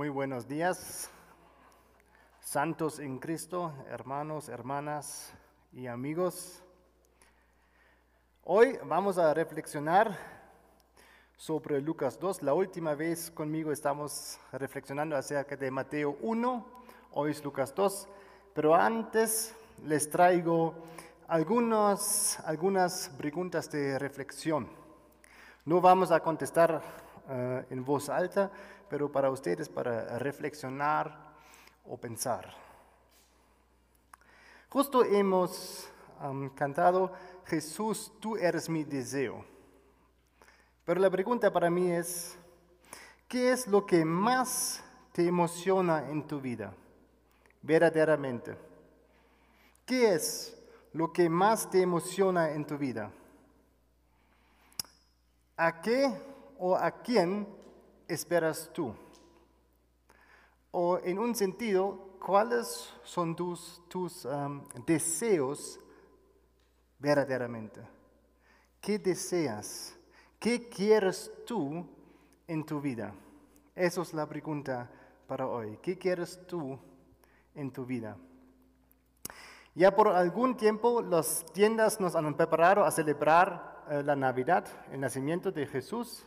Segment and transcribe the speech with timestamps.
[0.00, 1.10] Muy buenos días,
[2.40, 5.30] santos en Cristo, hermanos, hermanas
[5.74, 6.62] y amigos.
[8.44, 10.16] Hoy vamos a reflexionar
[11.36, 12.40] sobre Lucas 2.
[12.40, 16.66] La última vez conmigo estamos reflexionando acerca de Mateo 1,
[17.12, 18.08] hoy es Lucas 2,
[18.54, 19.54] pero antes
[19.84, 20.76] les traigo
[21.28, 24.66] algunas, algunas preguntas de reflexión.
[25.66, 26.80] No vamos a contestar
[27.28, 28.50] eh, en voz alta,
[28.90, 31.16] pero para ustedes para reflexionar
[31.86, 32.52] o pensar.
[34.68, 35.88] Justo hemos
[36.56, 37.12] cantado,
[37.46, 39.44] Jesús, tú eres mi deseo.
[40.84, 42.36] Pero la pregunta para mí es,
[43.28, 44.82] ¿qué es lo que más
[45.12, 46.74] te emociona en tu vida?
[47.62, 48.56] Verdaderamente.
[49.86, 50.56] ¿Qué es
[50.92, 53.12] lo que más te emociona en tu vida?
[55.56, 56.12] ¿A qué
[56.58, 57.59] o a quién
[58.12, 58.94] esperas tú?
[60.70, 64.26] O en un sentido, ¿cuáles son tus, tus
[64.86, 65.80] deseos
[66.98, 67.80] verdaderamente?
[68.80, 69.96] ¿Qué deseas?
[70.38, 71.86] ¿Qué quieres tú
[72.46, 73.14] en tu vida?
[73.74, 74.90] Esa es la pregunta
[75.26, 75.78] para hoy.
[75.82, 76.78] ¿Qué quieres tú
[77.54, 78.16] en tu vida?
[79.74, 85.00] Ya por algún tiempo las tiendas nos han preparado a celebrar eh, la Navidad, el
[85.00, 86.26] nacimiento de Jesús.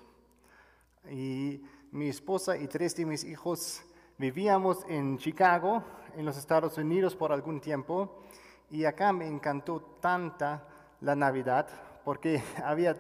[1.10, 3.84] Y mi esposa y tres de mis hijos
[4.18, 5.84] vivíamos en Chicago,
[6.16, 8.22] en los Estados Unidos, por algún tiempo.
[8.70, 10.66] Y acá me encantó tanta
[11.02, 11.68] la Navidad
[12.06, 12.96] porque había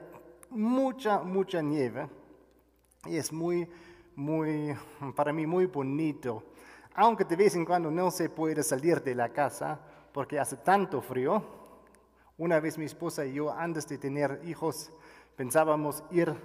[0.50, 2.08] mucha, mucha nieve.
[3.06, 3.70] Y es muy,
[4.16, 4.76] muy,
[5.16, 6.44] para mí muy bonito.
[6.96, 9.80] Aunque de vez en cuando no se puede salir de la casa
[10.12, 11.42] porque hace tanto frío.
[12.38, 14.92] Una vez mi esposa y yo, antes de tener hijos,
[15.36, 16.36] pensábamos ir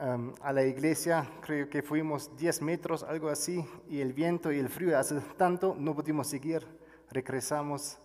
[0.00, 4.58] um, a la iglesia, creo que fuimos 10 metros, algo así, y el viento y
[4.58, 6.66] el frío hace tanto, no pudimos seguir,
[7.10, 7.98] regresamos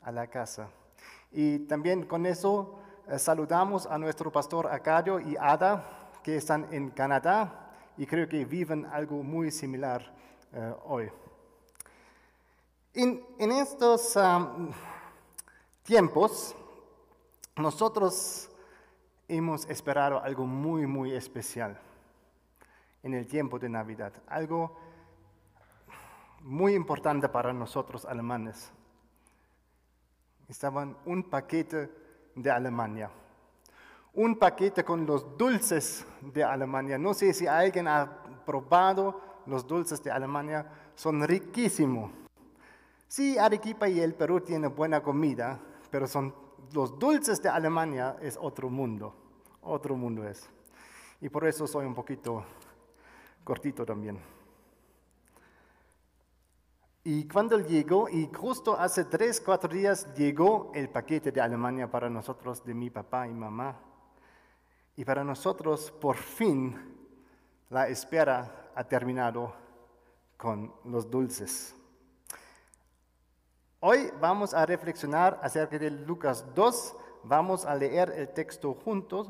[0.00, 0.68] a la casa.
[1.30, 6.90] Y también con eso eh, saludamos a nuestro pastor Acadio y Ada, que están en
[6.90, 10.14] Canadá y creo que viven algo muy similar
[10.52, 11.10] uh, hoy.
[12.94, 14.70] En, estos um,
[15.82, 16.54] tiempos,
[17.56, 18.48] nosotros
[19.36, 21.78] hemos esperado algo muy, muy especial
[23.02, 24.76] en el tiempo de Navidad, algo
[26.42, 28.70] muy importante para nosotros alemanes.
[30.48, 31.90] Estaban un paquete
[32.34, 33.10] de Alemania,
[34.12, 36.98] un paquete con los dulces de Alemania.
[36.98, 42.10] No sé si alguien ha probado los dulces de Alemania, son riquísimos.
[43.08, 45.58] Sí, Arequipa y el Perú tienen buena comida,
[45.90, 46.34] pero son
[46.72, 49.14] los dulces de Alemania es otro mundo,
[49.62, 50.48] otro mundo es.
[51.20, 52.44] Y por eso soy un poquito
[53.44, 54.18] cortito también.
[57.04, 62.08] Y cuando llegó, y justo hace tres, cuatro días llegó el paquete de Alemania para
[62.08, 63.76] nosotros, de mi papá y mamá.
[64.96, 66.76] Y para nosotros, por fin,
[67.70, 69.52] la espera ha terminado
[70.36, 71.74] con los dulces.
[73.80, 79.28] Hoy vamos a reflexionar acerca de Lucas 2, vamos a leer el texto juntos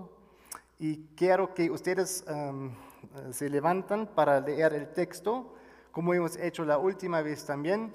[0.82, 2.72] y quiero que ustedes um,
[3.31, 5.54] se levantan para leer el texto,
[5.93, 7.94] como hemos hecho la última vez también.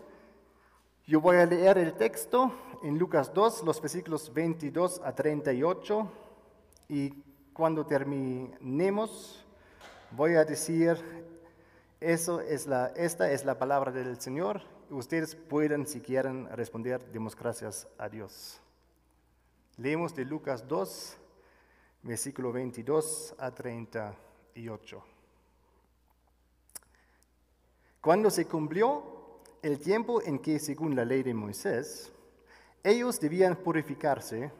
[1.05, 2.49] Yo voy a leer el texto
[2.83, 6.09] en Lucas 2, los versículos 22 a 38
[6.87, 7.09] y
[7.51, 9.45] cuando terminemos
[10.11, 10.97] voy a decir,
[11.99, 17.35] eso es la, esta es la palabra del Señor ustedes pueden, si quieren, responder, demos
[17.35, 18.61] gracias a Dios.
[19.75, 21.17] Leemos de Lucas 2,
[22.03, 25.03] versículo 22 a 38.
[28.01, 32.11] Cuando se cumplió el tiempo en que, según la ley de Moisés,
[32.83, 34.51] ellos debían purificarse,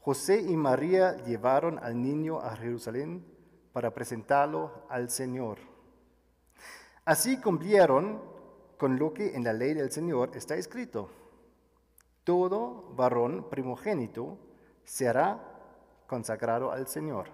[0.00, 3.24] José y María llevaron al niño a Jerusalén
[3.72, 5.58] para presentarlo al Señor.
[7.04, 8.20] Así cumplieron
[8.78, 11.10] con lo que en la ley del Señor está escrito.
[12.24, 14.38] Todo varón primogénito
[14.84, 15.59] será
[16.10, 17.28] consagrado al Señor.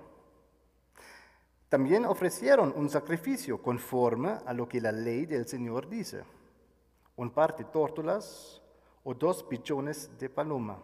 [1.71, 6.25] También ofrecieron un sacrificio conforme a lo que la ley del Señor dice.
[7.17, 8.61] Un par de tórtolas
[9.03, 10.79] o dos pichones de paloma.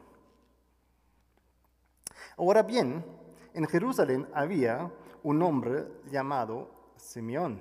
[2.38, 3.04] Ahora bien,
[3.52, 4.90] en Jerusalén había
[5.22, 7.60] un hombre llamado Simeón,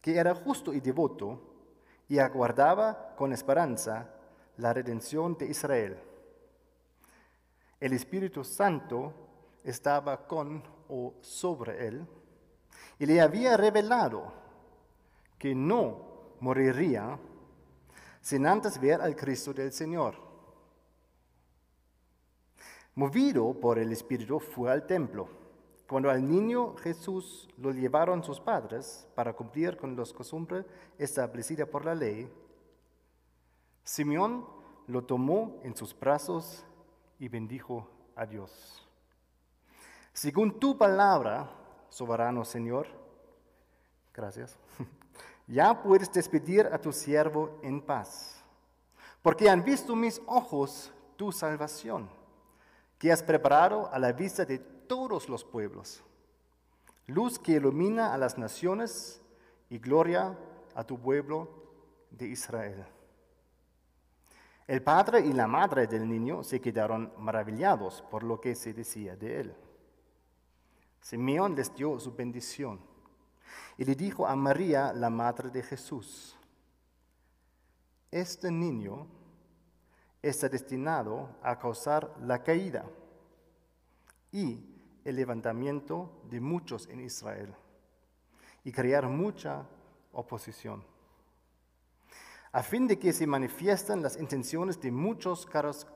[0.00, 1.40] que era justo y devoto
[2.08, 4.08] y aguardaba con esperanza
[4.58, 5.98] la redención de Israel.
[7.80, 9.31] El Espíritu Santo
[9.64, 12.06] estaba con o sobre él
[12.98, 14.32] y le había revelado
[15.38, 17.18] que no moriría
[18.20, 20.14] sin antes ver al Cristo del Señor.
[22.94, 25.28] Movido por el Espíritu fue al templo.
[25.88, 30.64] Cuando al niño Jesús lo llevaron sus padres para cumplir con las costumbres
[30.98, 32.30] establecidas por la ley,
[33.82, 34.46] Simeón
[34.86, 36.64] lo tomó en sus brazos
[37.18, 38.86] y bendijo a Dios.
[40.12, 41.50] Según tu palabra,
[41.88, 42.86] soberano Señor,
[44.12, 44.56] gracias,
[45.46, 48.42] ya puedes despedir a tu siervo en paz,
[49.22, 52.10] porque han visto mis ojos tu salvación,
[52.98, 56.02] que has preparado a la vista de todos los pueblos,
[57.06, 59.20] luz que ilumina a las naciones
[59.70, 60.36] y gloria
[60.74, 61.48] a tu pueblo
[62.10, 62.84] de Israel.
[64.66, 69.16] El padre y la madre del niño se quedaron maravillados por lo que se decía
[69.16, 69.56] de él.
[71.02, 72.80] Simeón les dio su bendición
[73.76, 76.36] y le dijo a María, la madre de Jesús,
[78.10, 79.08] este niño
[80.22, 82.84] está destinado a causar la caída
[84.30, 84.64] y
[85.04, 87.52] el levantamiento de muchos en Israel
[88.62, 89.66] y crear mucha
[90.12, 90.84] oposición,
[92.52, 95.46] a fin de que se manifiesten las intenciones de muchos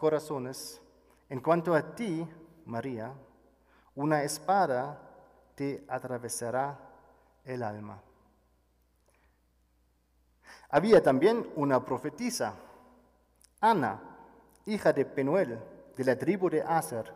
[0.00, 0.80] corazones.
[1.28, 2.26] En cuanto a ti,
[2.64, 3.14] María,
[3.96, 5.00] una espada
[5.54, 6.78] te atravesará
[7.44, 8.00] el alma.
[10.68, 12.54] Había también una profetisa,
[13.60, 14.00] Ana,
[14.66, 15.58] hija de Penuel,
[15.96, 17.12] de la tribu de Aser.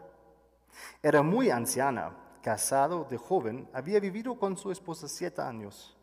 [1.02, 5.96] Era muy anciana, casado de joven, había vivido con su esposa siete años.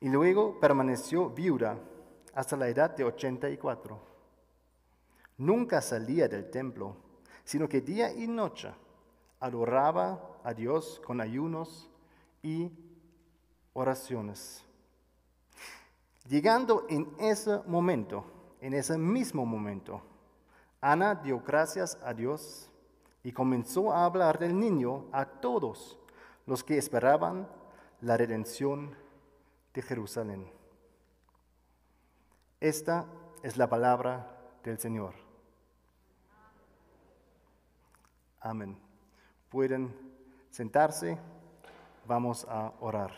[0.00, 1.76] Y luego permaneció viuda
[2.34, 4.00] hasta la edad de 84.
[5.38, 6.96] Nunca salía del templo,
[7.42, 8.72] sino que día y noche
[9.40, 11.90] adoraba a Dios con ayunos
[12.42, 12.70] y
[13.72, 14.64] oraciones.
[16.28, 18.24] Llegando en ese momento,
[18.60, 20.02] en ese mismo momento,
[20.80, 22.70] Ana dio gracias a Dios
[23.22, 25.98] y comenzó a hablar del niño a todos
[26.46, 27.48] los que esperaban
[28.00, 28.94] la redención
[29.74, 30.50] de Jerusalén.
[32.60, 33.06] Esta
[33.42, 35.14] es la palabra del Señor.
[38.40, 38.87] Amén.
[39.48, 39.94] Pueden
[40.50, 41.18] sentarse,
[42.06, 43.12] vamos a orar.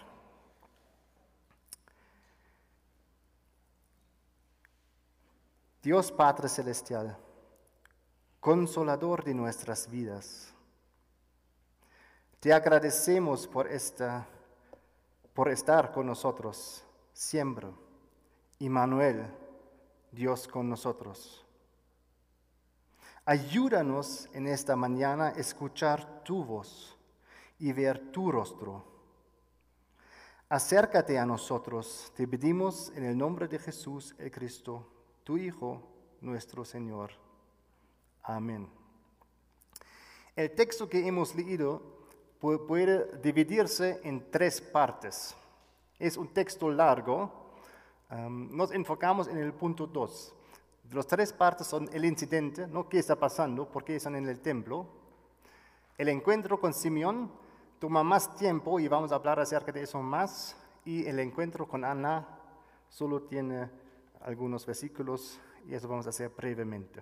[5.83, 7.17] Dios Padre Celestial,
[8.39, 10.53] consolador de nuestras vidas,
[12.39, 14.27] te agradecemos por, esta,
[15.35, 17.69] por estar con nosotros siempre.
[18.59, 19.27] Immanuel,
[20.13, 21.45] Dios con nosotros.
[23.31, 26.99] Ayúdanos en esta mañana a escuchar tu voz
[27.61, 28.85] y ver tu rostro.
[30.49, 34.85] Acércate a nosotros, te pedimos en el nombre de Jesús el Cristo,
[35.23, 35.81] tu Hijo,
[36.21, 37.13] nuestro Señor.
[38.25, 38.69] Amén.
[40.35, 41.81] El texto que hemos leído
[42.41, 45.37] puede dividirse en tres partes.
[46.01, 47.53] Es un texto largo.
[48.11, 50.35] nos enfocamos en el punto 2.
[50.93, 52.89] Las tres partes son el incidente, ¿no?
[52.89, 53.69] ¿Qué está pasando?
[53.71, 54.89] ¿Por qué están en el templo?
[55.97, 57.31] El encuentro con Simeón
[57.79, 60.57] toma más tiempo y vamos a hablar acerca de eso más.
[60.85, 62.27] Y el encuentro con Ana
[62.89, 63.71] solo tiene
[64.23, 67.01] algunos versículos y eso vamos a hacer brevemente.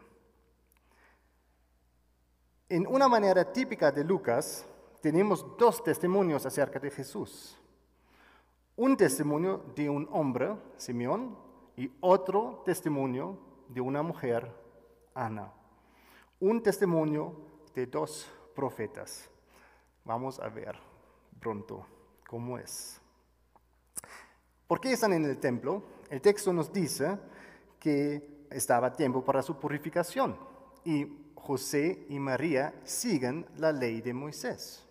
[2.69, 4.67] En una manera típica de Lucas,
[5.01, 7.59] tenemos dos testimonios acerca de Jesús.
[8.77, 11.39] Un testimonio de un hombre, Simeón,
[11.75, 14.51] y otro testimonio de una mujer,
[15.15, 15.53] Ana.
[16.41, 17.35] Un testimonio
[17.75, 19.29] de dos profetas.
[20.05, 20.77] Vamos a ver
[21.39, 21.87] pronto
[22.27, 23.01] cómo es.
[24.67, 25.83] ¿Por qué están en el templo?
[26.11, 27.19] El texto nos dice
[27.79, 30.37] que estaba tiempo para su purificación
[30.85, 34.85] y José y María siguen la ley de Moisés.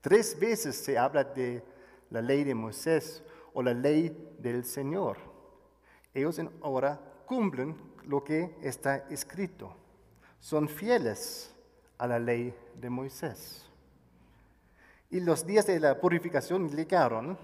[0.00, 1.62] Tres veces se habla de
[2.10, 3.22] la ley de Moisés
[3.52, 5.18] o la ley del Señor.
[6.14, 7.76] Ellos ahora cumplen
[8.10, 9.72] lo que está escrito.
[10.40, 11.54] Son fieles
[11.96, 13.64] a la ley de Moisés.
[15.10, 17.38] Y los días de la purificación llegaron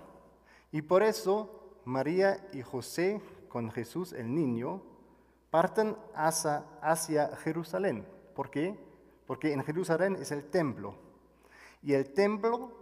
[0.72, 4.82] y por eso María y José con Jesús el niño
[5.50, 8.04] parten hacia, hacia Jerusalén.
[8.34, 8.76] ¿Por qué?
[9.24, 10.96] Porque en Jerusalén es el templo.
[11.80, 12.72] Y el templo,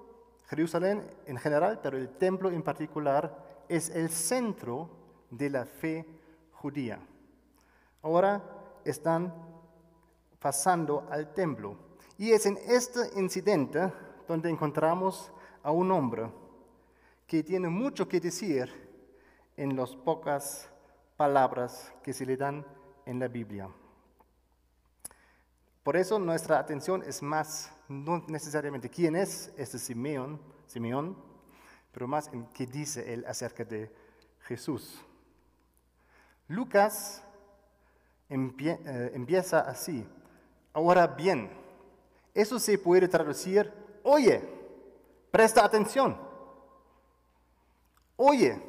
[0.47, 4.88] Jerusalén en general, pero el templo en particular, es el centro
[5.31, 6.07] de la fe
[6.53, 6.99] judía.
[8.04, 8.42] Ahora
[8.84, 9.32] están
[10.38, 11.75] pasando al templo.
[12.18, 13.90] Y es en este incidente
[14.28, 15.32] donde encontramos
[15.62, 16.30] a un hombre
[17.26, 18.70] que tiene mucho que decir
[19.56, 20.68] en las pocas
[21.16, 22.66] palabras que se le dan
[23.06, 23.70] en la Biblia.
[25.82, 31.16] Por eso nuestra atención es más, no necesariamente quién es este Simeón, Simeón,
[31.90, 33.90] pero más en qué dice él acerca de
[34.40, 35.02] Jesús.
[36.49, 37.24] Lucas
[38.28, 40.07] eh, empieza así.
[40.73, 41.50] Ahora bien,
[42.33, 44.43] eso se puede traducir, oye,
[45.31, 46.16] presta atención.
[48.16, 48.61] Oye,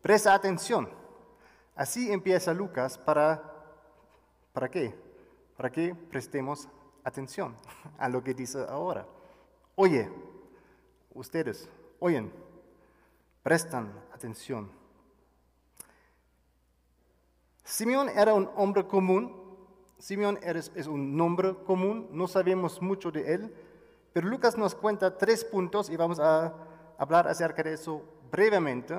[0.00, 0.88] presta atención.
[1.74, 3.42] Así empieza Lucas para,
[4.52, 4.94] ¿para qué?
[5.56, 6.68] Para que prestemos
[7.04, 7.56] atención
[7.98, 9.06] a lo que dice ahora.
[9.74, 10.08] Oye,
[11.14, 11.68] ustedes,
[11.98, 12.32] oyen,
[13.42, 14.70] prestan atención.
[17.64, 19.40] Simeón era un hombre común,
[19.98, 23.54] Simeón es un nombre común, no sabemos mucho de él,
[24.12, 26.52] pero Lucas nos cuenta tres puntos y vamos a
[26.98, 28.94] hablar acerca de eso brevemente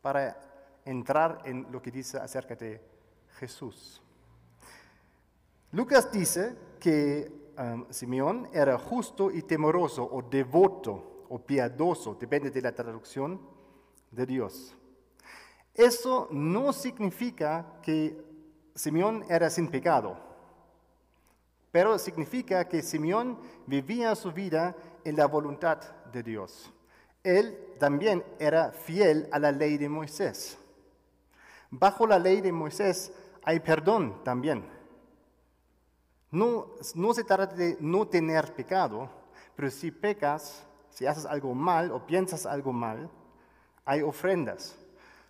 [0.00, 0.36] para
[0.84, 2.80] entrar en lo que dice acerca de
[3.38, 4.02] Jesús.
[5.70, 12.60] Lucas dice que um, Simeón era justo y temeroso o devoto o piadoso, depende de
[12.60, 13.40] la traducción
[14.10, 14.76] de Dios.
[15.74, 18.22] Eso no significa que
[18.74, 20.16] Simeón era sin pecado,
[21.70, 25.78] pero significa que Simeón vivía su vida en la voluntad
[26.12, 26.70] de Dios.
[27.24, 30.58] Él también era fiel a la ley de Moisés.
[31.70, 33.12] Bajo la ley de Moisés
[33.42, 34.64] hay perdón también.
[36.30, 39.08] No, no se trata de no tener pecado,
[39.56, 43.10] pero si pecas, si haces algo mal o piensas algo mal,
[43.84, 44.76] hay ofrendas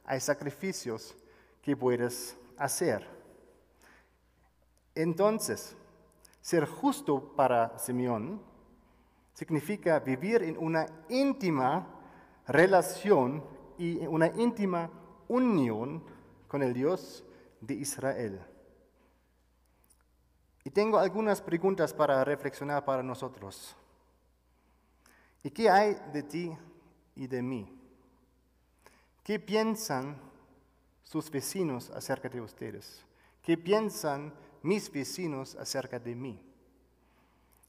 [0.04, 1.16] hay sacrificios
[1.62, 3.06] que puedes hacer.
[4.94, 5.76] Entonces,
[6.40, 8.42] ser justo para Simeón
[9.34, 11.86] significa vivir en una íntima
[12.46, 13.44] relación
[13.78, 14.90] y una íntima
[15.28, 16.04] unión
[16.48, 17.24] con el Dios
[17.60, 18.40] de Israel.
[20.64, 23.76] Y tengo algunas preguntas para reflexionar para nosotros.
[25.42, 26.56] ¿Y qué hay de ti
[27.16, 27.71] y de mí?
[29.22, 30.16] ¿Qué piensan
[31.02, 33.04] sus vecinos acerca de ustedes?
[33.40, 36.40] ¿Qué piensan mis vecinos acerca de mí?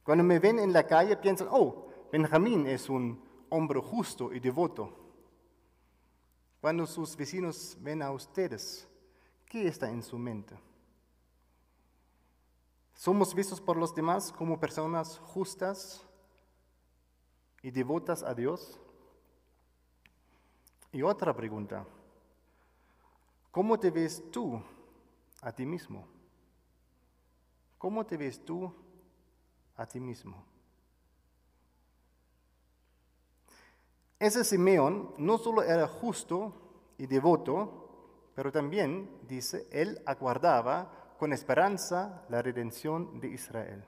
[0.04, 5.00] Cuando me ven en la calle piensan, oh, Benjamín es un hombre justo y devoto.
[6.60, 8.88] Cuando sus vecinos ven a ustedes,
[9.46, 10.58] ¿qué está en su mente?
[12.96, 16.04] ¿Somos vistos por los demás como personas justas
[17.62, 18.80] y devotas a Dios?
[20.94, 21.84] Y otra pregunta,
[23.50, 24.62] ¿cómo te ves tú
[25.42, 26.08] a ti mismo?
[27.80, 28.72] ¿Cómo te ves tú
[29.76, 30.46] a ti mismo?
[34.20, 36.54] Ese Simeón no solo era justo
[37.00, 43.84] y devoto, pero también, dice, él aguardaba con esperanza la redención de Israel.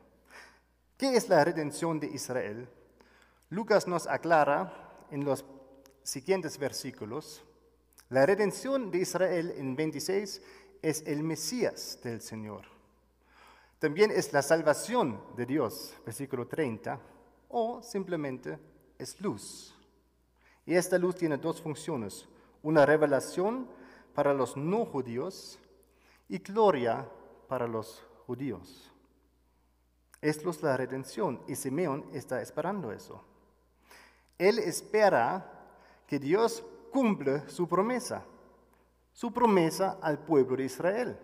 [0.97, 2.67] ¿Qué es la redención de Israel?
[3.49, 5.45] Lucas nos aclara en los
[6.05, 7.43] siguientes versículos,
[8.09, 10.41] la redención de Israel en 26
[10.81, 12.65] es el Mesías del Señor.
[13.79, 16.99] También es la salvación de Dios, versículo 30,
[17.49, 18.59] o simplemente
[18.99, 19.75] es luz.
[20.65, 22.27] Y esta luz tiene dos funciones,
[22.61, 23.67] una revelación
[24.13, 25.59] para los no judíos
[26.29, 27.09] y gloria
[27.47, 28.91] para los judíos.
[30.21, 33.23] Es la redención y Simeón está esperando eso.
[34.37, 35.54] Él espera
[36.07, 38.23] que Dios cumple su promesa,
[39.11, 41.19] su promesa al pueblo de Israel,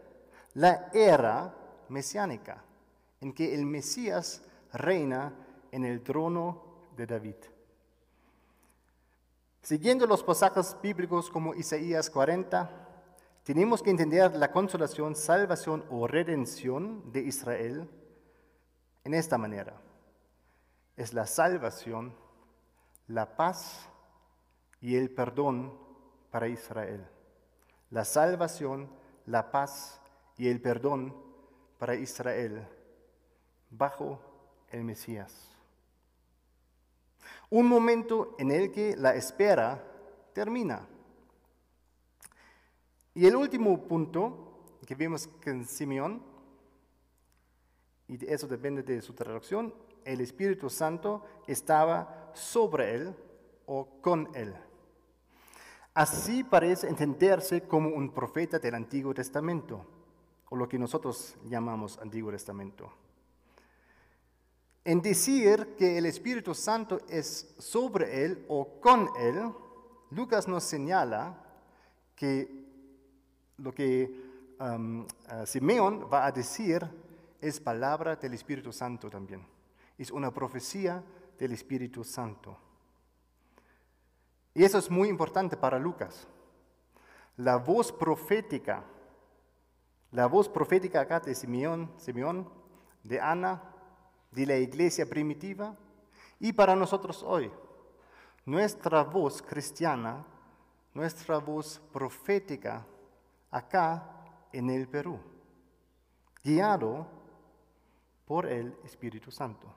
[0.53, 1.53] la era
[1.89, 2.63] mesiánica,
[3.19, 5.33] en que el Mesías reina
[5.71, 6.63] en el trono
[6.95, 7.35] de David.
[9.61, 12.81] Siguiendo los pasajes bíblicos como Isaías 40,
[13.43, 17.89] tenemos que entender la consolación, salvación o redención de Israel
[19.03, 19.79] en esta manera.
[20.95, 22.15] Es la salvación,
[23.07, 23.90] la paz
[24.81, 25.73] y el perdón
[26.31, 27.07] para Israel.
[27.91, 28.89] La salvación,
[29.25, 30.01] la paz
[30.38, 31.15] y el perdón
[31.77, 32.67] para Israel
[33.69, 34.19] bajo
[34.69, 35.55] el Mesías.
[37.50, 39.83] Un momento en el que la espera
[40.33, 40.88] termina.
[43.13, 46.23] Y el último punto que vemos en Simeón,
[48.07, 49.73] y eso depende de su traducción,
[50.05, 53.15] el Espíritu Santo estaba sobre él
[53.65, 54.55] o con él.
[55.93, 59.86] Así parece entenderse como un profeta del Antiguo Testamento,
[60.50, 62.91] o lo que nosotros llamamos Antiguo Testamento.
[64.86, 69.51] En decir que el Espíritu Santo es sobre él o con él,
[70.12, 71.38] Lucas nos señala
[72.15, 72.50] que
[73.57, 74.12] lo que
[74.60, 76.88] um, uh, Simeón va a decir
[77.39, 79.45] es palabra del Espíritu Santo también.
[79.98, 81.03] Es una profecía
[81.38, 82.57] del Espíritu Santo.
[84.53, 86.27] Y eso es muy importante para Lucas.
[87.38, 88.84] La voz profética,
[90.12, 92.50] la voz profética acá de Simeón, Simeón,
[93.03, 93.62] de Ana,
[94.31, 95.75] de la iglesia primitiva
[96.39, 97.51] y para nosotros hoy.
[98.46, 100.25] Nuestra voz cristiana,
[100.93, 102.86] nuestra voz profética
[103.50, 104.03] acá
[104.51, 105.20] en el Perú,
[106.43, 107.08] guiado
[108.25, 109.67] por el Espíritu Santo.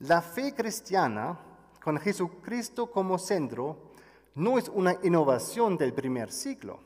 [0.00, 1.38] La fe cristiana,
[1.82, 3.90] con Jesucristo como centro,
[4.34, 6.80] no es una innovación del primer siglo.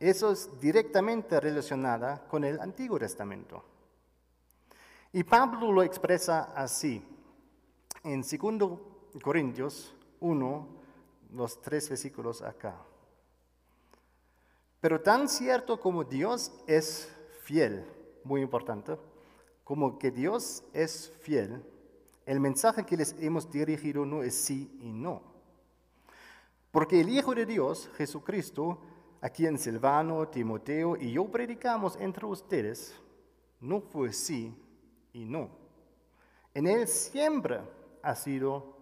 [0.00, 3.62] Eso es directamente relacionada con el Antiguo Testamento.
[5.12, 7.04] Y Pablo lo expresa así
[8.02, 8.80] en 2
[9.22, 10.68] Corintios 1,
[11.34, 12.76] los tres versículos acá.
[14.80, 17.86] Pero tan cierto como Dios es fiel,
[18.24, 18.96] muy importante,
[19.62, 21.62] como que Dios es fiel,
[22.26, 25.22] el mensaje que les hemos dirigido no es sí y no.
[26.70, 28.78] Porque el Hijo de Dios, Jesucristo,
[29.20, 32.94] a quien Silvano, Timoteo y yo predicamos entre ustedes,
[33.60, 34.54] no fue sí
[35.12, 35.50] y no.
[36.54, 37.60] En él siempre
[38.02, 38.76] ha sido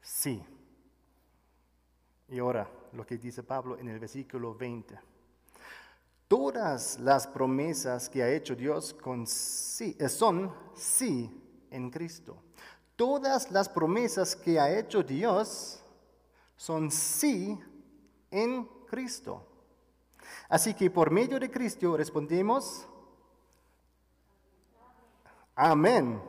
[0.00, 0.42] sí.
[2.28, 4.98] Y ahora lo que dice Pablo en el versículo 20.
[6.28, 8.96] Todas las promesas que ha hecho Dios
[9.80, 11.30] eh, son sí
[11.70, 12.36] en Cristo.
[13.02, 15.82] Todas las promesas que ha hecho Dios
[16.56, 17.58] son sí
[18.30, 19.44] en Cristo.
[20.48, 22.86] Así que por medio de Cristo respondemos,
[25.56, 26.22] amén.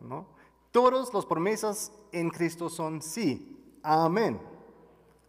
[0.00, 0.26] ¿no?
[0.70, 4.38] Todas las promesas en Cristo son sí, amén.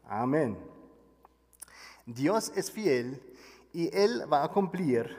[0.06, 0.58] Amén.
[2.06, 3.24] Dios es fiel
[3.72, 5.16] y Él va a cumplir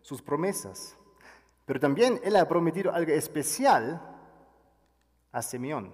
[0.00, 0.96] sus promesas.
[1.66, 4.09] Pero también Él ha prometido algo especial
[5.32, 5.92] a Simeón.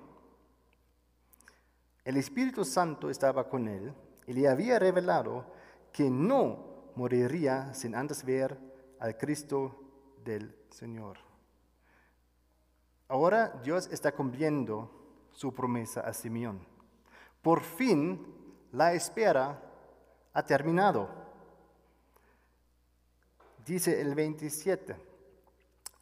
[2.05, 3.92] El Espíritu Santo estaba con él
[4.27, 5.44] y le había revelado
[5.92, 8.59] que no moriría sin antes ver
[9.01, 9.79] al Cristo
[10.25, 11.18] del Señor.
[13.09, 14.90] Ahora Dios está cumpliendo
[15.33, 16.61] su promesa a Simeón.
[17.42, 18.27] Por fin
[18.72, 19.62] la espera
[20.33, 21.27] ha terminado
[23.66, 24.96] dice el 27,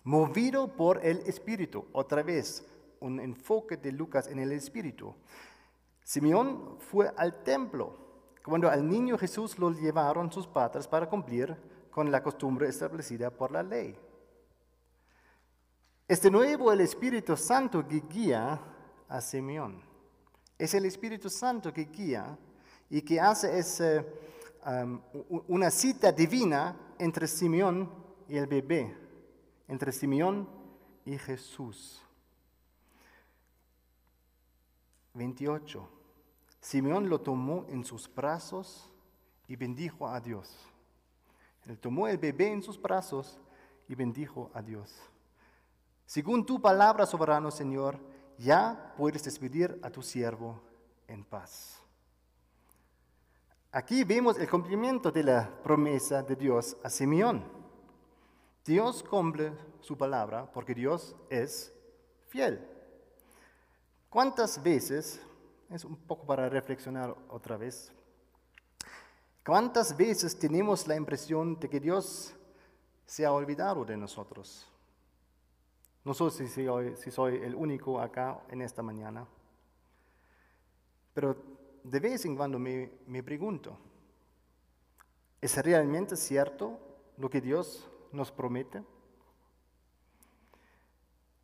[0.04, 2.62] movido por el Espíritu, otra vez
[3.04, 5.14] un enfoque de Lucas en el Espíritu.
[6.02, 7.96] Simeón fue al templo
[8.44, 11.56] cuando al niño Jesús lo llevaron sus padres para cumplir
[11.90, 13.96] con la costumbre establecida por la ley.
[16.08, 18.60] Este nuevo el Espíritu Santo que guía
[19.08, 19.80] a Simeón.
[20.58, 22.38] Es el Espíritu Santo que guía
[22.90, 24.04] y que hace ese
[25.48, 27.90] una cita divina entre Simeón
[28.28, 28.96] y el bebé,
[29.68, 30.48] entre Simeón
[31.04, 32.02] y Jesús.
[35.14, 35.88] 28.
[36.60, 38.90] Simeón lo tomó en sus brazos
[39.48, 40.54] y bendijo a Dios.
[41.66, 43.38] Él tomó el bebé en sus brazos
[43.88, 44.92] y bendijo a Dios.
[46.06, 47.98] Según tu palabra, soberano Señor,
[48.38, 50.60] ya puedes despedir a tu siervo
[51.08, 51.80] en paz.
[53.72, 57.42] Aquí vemos el cumplimiento de la promesa de Dios a Simeón.
[58.64, 61.72] Dios cumple su palabra porque Dios es
[62.28, 62.73] fiel.
[64.14, 65.20] ¿Cuántas veces,
[65.68, 67.90] es un poco para reflexionar otra vez,
[69.44, 72.32] cuántas veces tenemos la impresión de que Dios
[73.06, 74.70] se ha olvidado de nosotros?
[76.04, 79.26] No sé si soy, si soy el único acá en esta mañana,
[81.12, 81.36] pero
[81.82, 83.76] de vez en cuando me, pregunto,
[85.40, 86.78] ¿es realmente cierto
[87.16, 88.80] lo que Dios nos promete?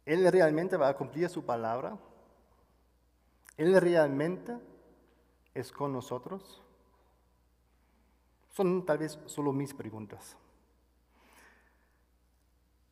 [0.06, 1.98] ¿Él realmente va a cumplir su palabra?
[3.60, 4.58] ¿Él realmente
[5.52, 6.62] es con nosotros?
[8.48, 10.34] Son tal vez solo mis preguntas.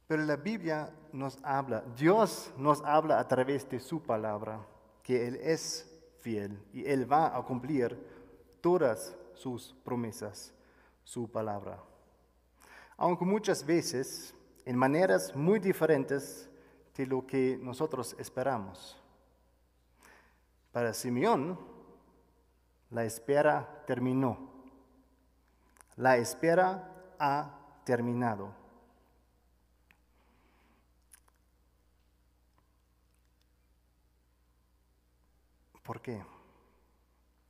[0.06, 4.60] Pero la Biblia nos habla, Dios nos habla a través de su palabra,
[5.02, 7.98] que Él es fiel y Él va a cumplir
[8.60, 10.52] todas sus promesas,
[11.02, 11.82] su palabra.
[12.98, 14.34] Aunque muchas veces
[14.66, 16.50] en maneras muy diferentes
[16.94, 18.97] de lo que nosotros esperamos.
[20.72, 21.58] Para Simeón,
[22.90, 24.50] la espera terminó.
[25.96, 28.54] La espera ha terminado.
[35.82, 36.22] ¿Por qué?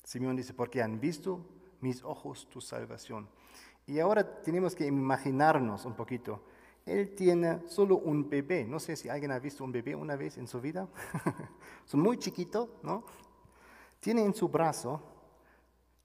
[0.05, 1.45] Simeón dice, porque han visto
[1.81, 3.29] mis ojos tu salvación.
[3.87, 6.41] Y ahora tenemos que imaginarnos un poquito.
[6.89, 8.65] Él tiene solo un bebé.
[8.65, 10.89] No sé si alguien ha visto un bebé una vez en su vida.
[11.85, 13.05] Son muy chiquitos, ¿no?
[14.01, 15.03] Tiene en su brazo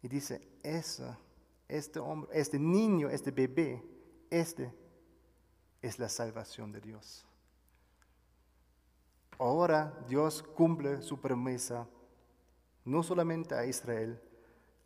[0.02, 0.42] y dice,
[1.68, 3.82] este hombre, este niño, este bebé,
[4.30, 4.74] este
[5.82, 7.26] es la salvación de Dios.
[9.40, 11.88] Ahora Dios cumple su promesa
[12.86, 14.22] no solamente a Israel,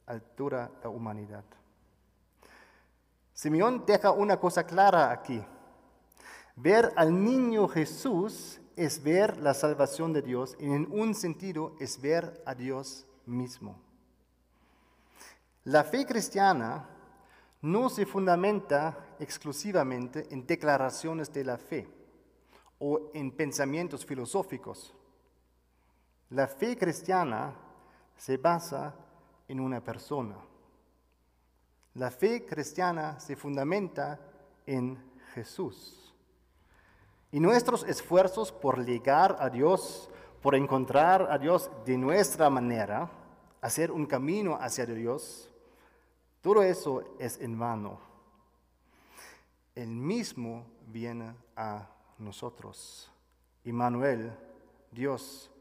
[0.06, 1.44] a toda la humanidad.
[3.34, 5.44] Simeón deja una cosa clara aquí.
[6.58, 12.02] Ver al niño Jesús es ver la salvación de Dios y en un sentido es
[12.02, 13.80] ver a Dios mismo.
[15.66, 16.90] La fe cristiana
[17.62, 21.88] no se fundamenta exclusivamente en declaraciones de la fe
[22.80, 24.96] o en pensamientos filosóficos.
[26.32, 27.54] La fe cristiana
[28.18, 28.96] se basa
[29.48, 30.38] en una persona.
[31.94, 34.20] La fe cristiana se fundamenta
[34.66, 34.98] en
[35.36, 36.07] Jesús.
[37.32, 40.10] Y nuestros esfuerzos por llegar a Dios,
[40.42, 43.10] por encontrar a Dios de nuestra manera,
[43.62, 45.50] hacer un camino hacia Dios,
[46.42, 48.00] todo eso es en vano.
[49.76, 51.88] El mismo viene a
[52.18, 53.12] nosotros.
[53.66, 54.32] Immanuel,
[54.92, 55.52] Dios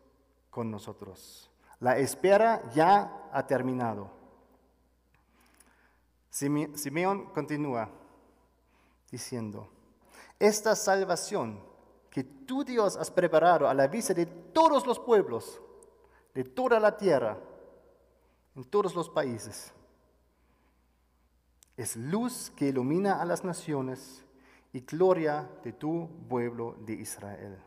[0.50, 1.50] con nosotros.
[1.80, 4.10] La espera ya ha terminado.
[6.30, 7.88] Simeón continúa
[9.10, 9.68] diciendo,
[10.38, 11.60] esta salvación
[12.10, 15.60] que tú Dios has preparado a la vista de todos los pueblos,
[16.34, 17.38] de toda la tierra,
[18.54, 19.72] en todos los países,
[21.76, 24.24] es luz que ilumina a las naciones
[24.72, 27.58] y gloria de tu pueblo de Israel.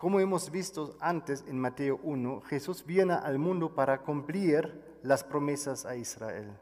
[0.00, 5.84] Como hemos visto antes en Mateo 1, Jesús viene al mundo para cumplir las promesas
[5.84, 6.56] a Israel,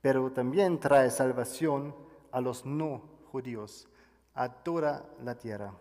[0.00, 1.94] pero también trae salvación
[2.32, 3.86] a los no judíos,
[4.32, 5.74] a toda la tierra.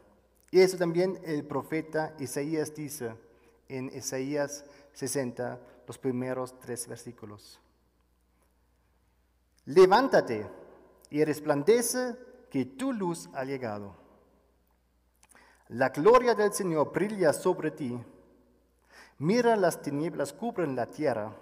[0.51, 3.15] Y eso también el profeta Isaías dice
[3.69, 7.61] en Isaías 60, los primeros tres versículos.
[9.63, 10.45] Levántate
[11.09, 12.17] y resplandece
[12.49, 14.02] que tu luz ha llegado
[15.73, 17.99] la gloria del Señor brilla sobre ti.
[19.17, 21.33] Mira las tinieblas cubren la tierra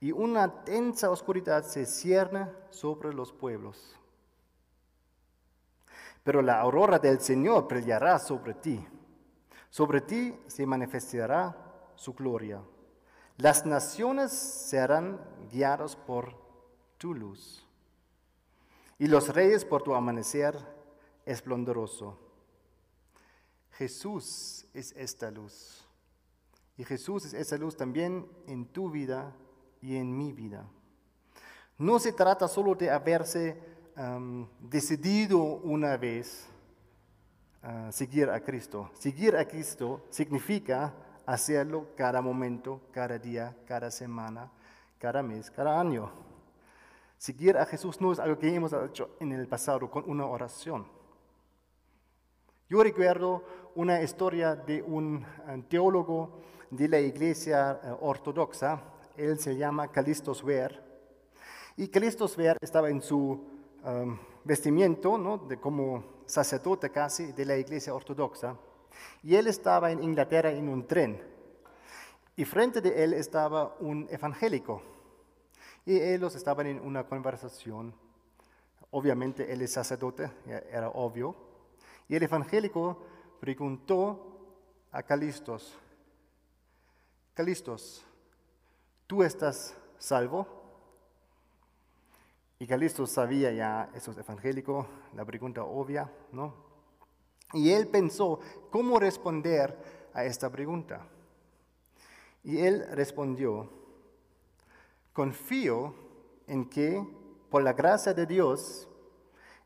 [0.00, 3.96] y una densa oscuridad se cierne sobre los pueblos.
[6.22, 8.86] Pero la aurora del Señor brillará sobre ti.
[9.70, 11.56] Sobre ti se manifestará
[11.96, 12.62] su gloria.
[13.38, 16.36] Las naciones serán guiadas por
[16.96, 17.66] tu luz
[18.98, 20.56] y los reyes por tu amanecer
[21.26, 22.23] esplendoroso.
[23.76, 25.84] Jesús es esta luz.
[26.76, 29.32] Y Jesús es esa luz también en tu vida
[29.80, 30.66] y en mi vida.
[31.78, 33.60] No se trata solo de haberse
[34.60, 36.46] decidido una vez
[37.62, 38.90] a seguir a Cristo.
[38.94, 40.92] Seguir a Cristo significa
[41.26, 44.50] hacerlo cada momento, cada día, cada semana,
[44.98, 46.10] cada mes, cada año.
[47.18, 50.86] Seguir a Jesús no es algo que hemos hecho en el pasado con una oración.
[52.66, 58.80] Yo recuerdo una historia de un eh, teólogo de la iglesia eh, ortodoxa,
[59.18, 60.82] él se llama Calistos Ver,
[61.76, 63.46] y Calistos Ver estaba en su
[63.84, 65.46] um, vestimiento, ¿no?
[65.60, 68.56] como sacerdote casi de la iglesia ortodoxa,
[69.22, 71.20] y él estaba en Inglaterra en un tren,
[72.34, 74.80] y frente de él estaba un evangélico,
[75.84, 77.94] y ellos estaban en una conversación,
[78.90, 81.52] obviamente él es sacerdote, era obvio,
[82.08, 83.02] y el evangélico
[83.40, 84.34] preguntó
[84.92, 85.74] a Calistos,
[87.34, 88.04] Calistos,
[89.06, 90.46] ¿tú estás salvo?
[92.58, 96.54] Y Calistos sabía ya, eso es evangélico, la pregunta obvia, ¿no?
[97.52, 98.40] Y él pensó
[98.70, 99.76] cómo responder
[100.12, 101.06] a esta pregunta.
[102.42, 103.68] Y él respondió,
[105.12, 105.94] confío
[106.46, 107.04] en que
[107.50, 108.88] por la gracia de Dios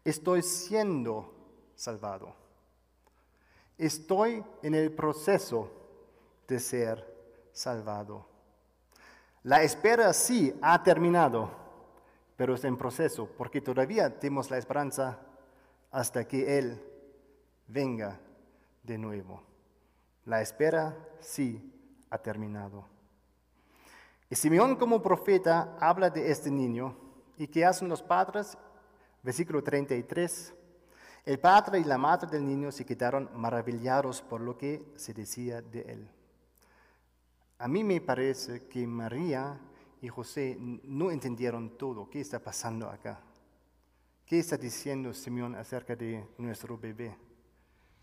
[0.04, 1.37] estoy siendo
[1.78, 2.34] salvado.
[3.78, 5.70] Estoy en el proceso
[6.48, 7.06] de ser
[7.52, 8.26] salvado.
[9.44, 11.50] La espera sí ha terminado,
[12.36, 15.20] pero es en proceso, porque todavía tenemos la esperanza
[15.92, 16.82] hasta que Él
[17.68, 18.18] venga
[18.82, 19.40] de nuevo.
[20.26, 21.72] La espera sí
[22.10, 22.84] ha terminado.
[24.28, 26.96] Y Simeón como profeta habla de este niño
[27.36, 28.58] y qué hacen los padres,
[29.22, 30.54] versículo 33.
[31.28, 35.60] El padre y la madre del niño se quedaron maravillados por lo que se decía
[35.60, 36.10] de él.
[37.58, 39.60] A mí me parece que María
[40.00, 42.08] y José no entendieron todo.
[42.08, 43.20] ¿Qué está pasando acá?
[44.24, 47.14] ¿Qué está diciendo Simeón acerca de nuestro bebé?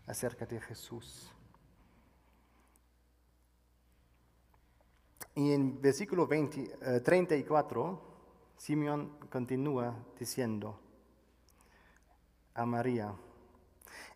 [0.06, 1.28] Acerca de Jesús.
[5.34, 10.85] Y en versículo 20, 34, eh, Simeón continúa diciendo
[12.56, 13.14] a María,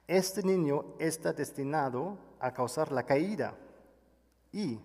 [0.08, 3.56] este niño está destinado a causar la caída
[4.50, 4.80] y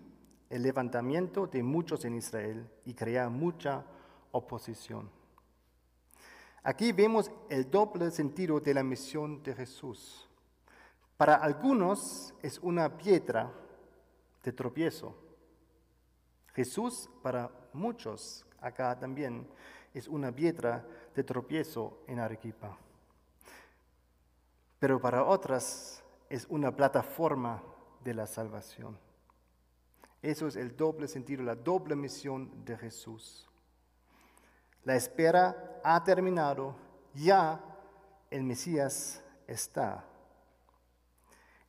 [0.48, 3.84] el levantamiento de muchos en Israel y crear mucha
[4.30, 5.10] oposición.
[6.62, 10.28] Aquí vemos el doble sentido de la misión de Jesús.
[11.16, 13.52] Para algunos es una piedra
[14.44, 15.26] de tropiezo
[16.56, 19.46] Jesús para muchos acá también
[19.92, 22.78] es una piedra de tropiezo en Arequipa.
[24.78, 27.62] Pero para otras es una plataforma
[28.04, 28.98] de la salvación.
[30.22, 33.48] Eso es el doble sentido, la doble misión de Jesús.
[34.84, 36.74] La espera ha terminado,
[37.14, 37.60] ya
[38.30, 40.04] el Mesías está.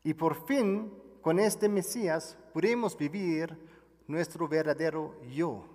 [0.03, 0.91] Y por fin,
[1.21, 3.57] con este Mesías, podemos vivir
[4.07, 5.65] nuestro verdadero yo,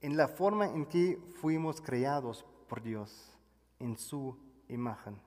[0.00, 3.32] en la forma en que fuimos creados por Dios,
[3.78, 4.38] en su
[4.70, 5.20] imagen.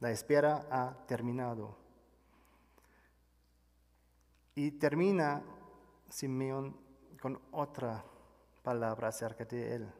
[0.00, 1.76] La espera ha terminado.
[4.54, 5.42] Y termina
[6.08, 6.76] Simeón
[7.20, 8.04] con otra
[8.62, 9.92] palabra acerca de él,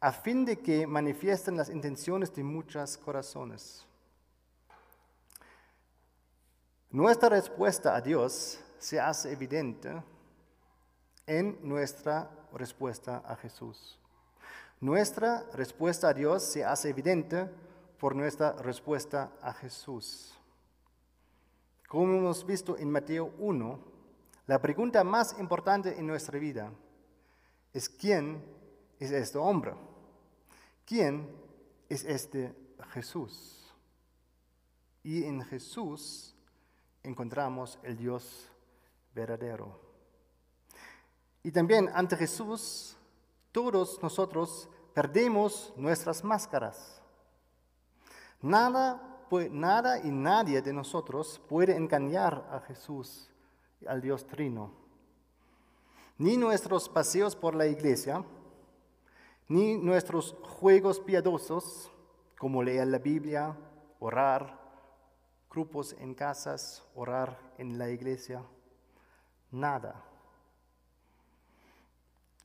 [0.00, 3.86] a fin de que manifiesten las intenciones de muchos corazones.
[6.90, 10.02] Nuestra respuesta a Dios se hace evidente
[11.26, 13.98] en nuestra respuesta a Jesús.
[14.80, 17.50] Nuestra respuesta a Dios se hace evidente
[17.98, 20.32] por nuestra respuesta a Jesús.
[21.88, 23.80] Como hemos visto en Mateo 1,
[24.46, 26.70] la pregunta más importante en nuestra vida
[27.72, 28.40] es quién
[29.00, 29.74] es este hombre?
[30.84, 31.28] ¿Quién
[31.88, 32.54] es este
[32.92, 33.72] Jesús?
[35.02, 36.36] Y en Jesús
[37.02, 38.48] encontramos el Dios
[39.14, 39.80] verdadero.
[41.42, 42.97] Y también ante Jesús,
[43.52, 47.00] todos nosotros perdemos nuestras máscaras.
[48.40, 53.28] Nada, nada y nadie de nosotros puede engañar a Jesús,
[53.86, 54.72] al Dios Trino.
[56.18, 58.24] Ni nuestros paseos por la iglesia,
[59.48, 61.90] ni nuestros juegos piadosos,
[62.38, 63.56] como leer la Biblia,
[63.98, 64.58] orar,
[65.50, 68.42] grupos en casas, orar en la iglesia
[69.50, 70.04] nada.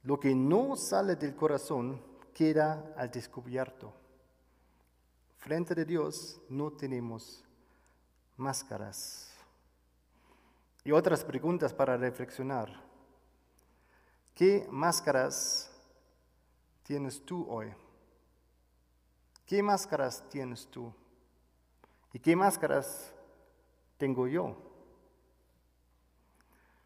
[0.04, 2.02] Lo que no sale del corazón
[2.34, 3.94] queda al descubierto.
[5.38, 7.44] Frente de Dios no tenemos
[8.38, 9.32] máscaras.
[10.84, 12.70] Y otras preguntas para reflexionar.
[14.36, 15.72] ¿Qué máscaras
[16.84, 17.74] tienes tú hoy?
[19.46, 20.94] ¿Qué máscaras tienes tú?
[22.12, 23.13] ¿Y qué máscaras
[23.98, 24.73] tengo yo?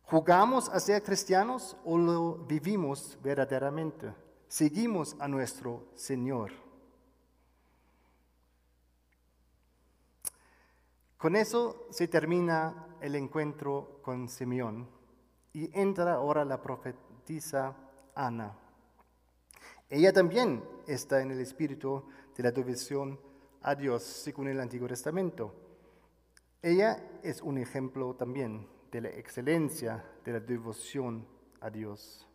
[0.10, 4.13] ¿Jugamos a ser cristianos o lo vivimos verdaderamente?
[4.48, 6.54] Seguimos a nuestro Señor.
[11.17, 14.88] Con eso se termina el encuentro con Simeón
[15.52, 17.76] y entra ahora la profetisa
[18.15, 18.58] Ana.
[19.89, 23.20] Ella también está en el espíritu de la devoción
[23.62, 25.54] a Dios según el Antiguo Testamento.
[26.62, 31.26] Ella es un ejemplo también de la excelencia de la devoción
[31.62, 32.28] a Dios.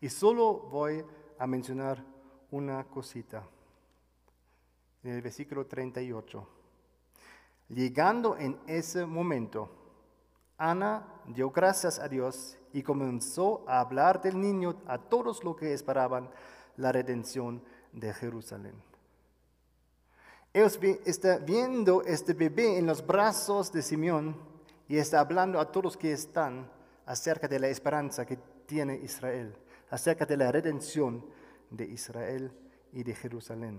[0.00, 1.04] Y solo voy
[1.38, 2.04] a mencionar
[2.50, 3.46] una cosita.
[5.02, 6.46] En el versículo 38.
[7.68, 9.70] Llegando en ese momento,
[10.58, 15.72] Ana dio gracias a Dios y comenzó a hablar del niño a todos los que
[15.72, 16.28] esperaban
[16.76, 17.62] la redención
[17.92, 18.74] de Jerusalén.
[20.52, 24.49] Ellos están viendo este bebé en los brazos de Simeón
[24.90, 26.68] y está hablando a todos que están
[27.06, 29.54] acerca de la esperanza que tiene Israel,
[29.88, 31.24] acerca de la redención
[31.70, 32.50] de Israel
[32.92, 33.78] y de Jerusalén.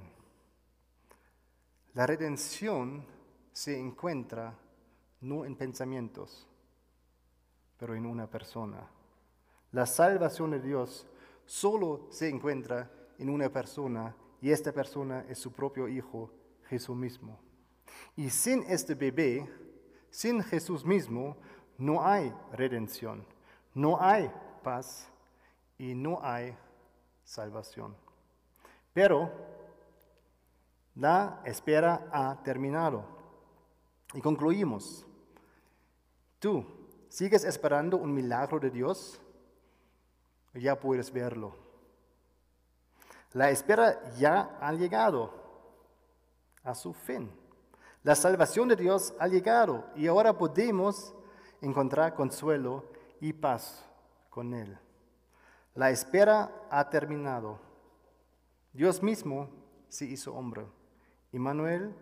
[1.95, 3.05] La redención
[3.51, 4.57] se encuentra
[5.19, 6.47] no en pensamientos,
[7.77, 8.87] pero en una persona.
[9.73, 11.05] La salvación de Dios
[11.45, 16.31] solo se encuentra en una persona y esta persona es su propio Hijo,
[16.69, 17.37] Jesús mismo.
[18.15, 19.45] Y sin este bebé,
[20.11, 21.35] sin Jesús mismo
[21.77, 23.25] no hay redención,
[23.73, 25.09] no hay paz
[25.79, 26.55] y no hay
[27.23, 27.95] salvación.
[28.93, 29.31] Pero
[30.95, 33.05] La espera ha terminado.
[34.13, 35.05] Y concluimos.
[36.39, 36.65] Tú,
[37.07, 39.21] ¿sigues esperando un milagro de Dios?
[40.53, 41.55] Ya puedes verlo.
[43.33, 45.33] La espera ya ha llegado
[46.63, 47.31] a su fin.
[48.03, 51.13] La salvación de Dios ha llegado y ahora podemos
[51.61, 52.85] encontrar consuelo
[53.19, 53.85] y paz
[54.29, 54.77] con Él.
[55.75, 57.59] La espera ha terminado.
[58.73, 59.49] Dios mismo
[59.87, 60.65] se hizo hombre.
[61.31, 61.93] Immanuel,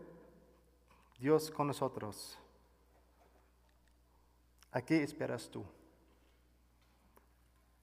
[1.20, 2.40] Dios con nosotros.
[4.72, 5.66] ¿A qué esperas tú?